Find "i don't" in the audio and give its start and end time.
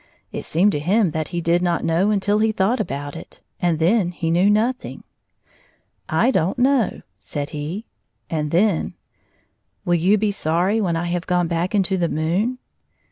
6.25-6.57